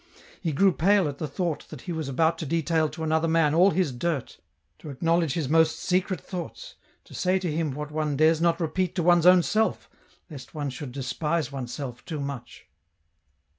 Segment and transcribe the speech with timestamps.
[0.41, 3.53] He grew pale at the thought that he was about to detail to another man
[3.53, 4.39] all his dirt,
[4.79, 8.95] to acknowledge his most secret thoughts, to say to him what one dares not repeat
[8.95, 9.87] to one's own self,
[10.27, 12.65] lest one should despise oneself too much.